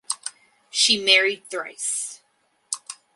She 0.71 0.97
married 0.97 1.47
thrice. 1.47 2.23